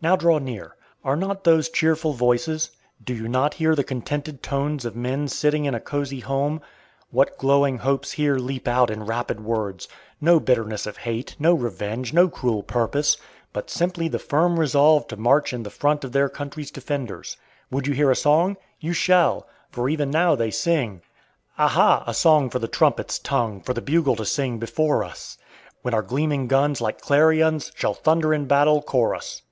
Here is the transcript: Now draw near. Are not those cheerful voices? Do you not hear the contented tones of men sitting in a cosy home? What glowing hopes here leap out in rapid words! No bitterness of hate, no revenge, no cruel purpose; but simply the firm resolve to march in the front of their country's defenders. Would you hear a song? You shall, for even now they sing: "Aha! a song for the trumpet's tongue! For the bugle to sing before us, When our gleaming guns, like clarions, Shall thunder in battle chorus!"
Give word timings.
Now 0.00 0.14
draw 0.14 0.38
near. 0.38 0.76
Are 1.02 1.16
not 1.16 1.42
those 1.42 1.68
cheerful 1.68 2.12
voices? 2.12 2.70
Do 3.02 3.12
you 3.12 3.26
not 3.26 3.54
hear 3.54 3.74
the 3.74 3.82
contented 3.82 4.44
tones 4.44 4.84
of 4.84 4.94
men 4.94 5.26
sitting 5.26 5.64
in 5.64 5.74
a 5.74 5.80
cosy 5.80 6.20
home? 6.20 6.60
What 7.10 7.36
glowing 7.36 7.78
hopes 7.78 8.12
here 8.12 8.36
leap 8.38 8.68
out 8.68 8.90
in 8.90 9.06
rapid 9.06 9.40
words! 9.40 9.88
No 10.20 10.38
bitterness 10.38 10.86
of 10.86 10.98
hate, 10.98 11.34
no 11.40 11.52
revenge, 11.52 12.12
no 12.12 12.28
cruel 12.28 12.62
purpose; 12.62 13.16
but 13.52 13.70
simply 13.70 14.06
the 14.06 14.20
firm 14.20 14.60
resolve 14.60 15.08
to 15.08 15.16
march 15.16 15.52
in 15.52 15.64
the 15.64 15.68
front 15.68 16.04
of 16.04 16.12
their 16.12 16.28
country's 16.28 16.70
defenders. 16.70 17.36
Would 17.72 17.88
you 17.88 17.92
hear 17.94 18.12
a 18.12 18.14
song? 18.14 18.56
You 18.78 18.92
shall, 18.92 19.48
for 19.72 19.88
even 19.88 20.12
now 20.12 20.36
they 20.36 20.52
sing: 20.52 21.02
"Aha! 21.58 22.04
a 22.06 22.14
song 22.14 22.50
for 22.50 22.60
the 22.60 22.68
trumpet's 22.68 23.18
tongue! 23.18 23.60
For 23.62 23.74
the 23.74 23.82
bugle 23.82 24.14
to 24.14 24.24
sing 24.24 24.58
before 24.60 25.02
us, 25.02 25.38
When 25.82 25.92
our 25.92 26.02
gleaming 26.02 26.46
guns, 26.46 26.80
like 26.80 27.00
clarions, 27.00 27.72
Shall 27.74 27.94
thunder 27.94 28.32
in 28.32 28.46
battle 28.46 28.80
chorus!" 28.80 29.42